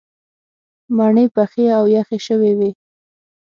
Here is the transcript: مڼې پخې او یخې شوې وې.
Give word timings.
مڼې 0.97 1.25
پخې 1.35 1.65
او 1.77 1.83
یخې 1.95 2.17
شوې 2.27 2.51
وې. 2.59 2.71